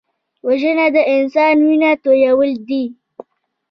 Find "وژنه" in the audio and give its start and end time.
0.47-0.87